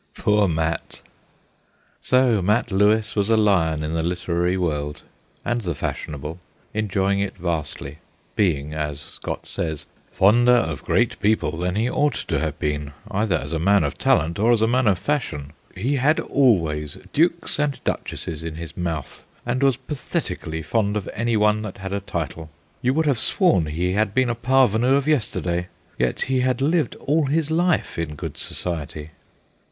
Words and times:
Poor 0.15 0.47
Mat! 0.47 0.99
So 2.01 2.41
Mat 2.41 2.71
Lewis 2.71 3.15
was 3.15 3.29
a 3.29 3.37
lion 3.37 3.83
in 3.83 3.93
the 3.93 4.01
literary 4.01 4.57
world 4.57 5.03
and 5.45 5.61
the 5.61 5.75
fashionable, 5.75 6.39
enjoying 6.73 7.19
it 7.19 7.37
vastly, 7.37 7.99
being, 8.35 8.73
as 8.73 8.99
Scott 8.99 9.43
tells 9.43 9.81
us, 9.81 9.85
'fonder 10.11 10.53
of 10.53 10.83
great 10.83 11.19
people 11.19 11.55
than 11.59 11.75
he 11.75 11.87
ought 11.87 12.15
to 12.15 12.39
have 12.39 12.57
been, 12.57 12.93
either 13.11 13.35
as 13.37 13.53
a 13.53 13.59
man 13.59 13.83
of 13.83 13.95
talent, 13.95 14.39
or 14.39 14.51
as 14.51 14.63
a 14.63 14.67
man 14.67 14.87
of 14.87 14.97
fashion. 14.97 15.53
He 15.75 15.97
had 15.97 16.19
always 16.19 16.97
dukes 17.13 17.59
and 17.59 17.79
duchesses 17.83 18.41
in 18.41 18.55
his 18.55 18.75
mouth, 18.75 19.23
and 19.45 19.61
was 19.61 19.77
pathetically 19.77 20.63
fond 20.63 20.97
of 20.97 21.07
any 21.13 21.37
one 21.37 21.61
that 21.61 21.77
had 21.77 21.93
a 21.93 21.99
title. 21.99 22.49
You 22.81 22.95
would 22.95 23.05
have 23.05 23.19
sworn 23.19 23.67
he 23.67 23.93
had 23.93 24.15
been 24.15 24.31
a 24.31 24.35
parvenu 24.35 24.95
of 24.95 25.07
yesterday, 25.07 25.67
yet 25.99 26.21
he 26.21 26.39
had 26.39 26.59
lived 26.59 26.95
all 26.95 27.27
his 27.27 27.51
life 27.51 27.99
in 27.99 28.15
good 28.15 28.35
society.' 28.35 29.11